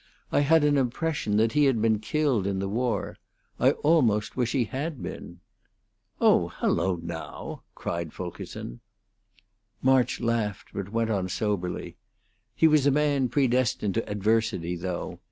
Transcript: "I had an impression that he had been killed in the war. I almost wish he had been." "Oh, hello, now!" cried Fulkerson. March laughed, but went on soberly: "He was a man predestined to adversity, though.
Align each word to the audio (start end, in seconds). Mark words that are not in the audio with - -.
"I 0.31 0.39
had 0.39 0.63
an 0.63 0.77
impression 0.79 1.37
that 1.37 1.51
he 1.51 1.65
had 1.65 1.79
been 1.79 1.99
killed 1.99 2.47
in 2.47 2.57
the 2.57 2.67
war. 2.67 3.17
I 3.59 3.69
almost 3.69 4.35
wish 4.35 4.53
he 4.53 4.63
had 4.63 5.03
been." 5.03 5.41
"Oh, 6.19 6.47
hello, 6.55 6.95
now!" 6.95 7.61
cried 7.75 8.11
Fulkerson. 8.11 8.79
March 9.83 10.19
laughed, 10.19 10.69
but 10.73 10.89
went 10.89 11.11
on 11.11 11.29
soberly: 11.29 11.97
"He 12.55 12.67
was 12.67 12.87
a 12.87 12.89
man 12.91 13.29
predestined 13.29 13.93
to 13.93 14.09
adversity, 14.09 14.75
though. 14.75 15.19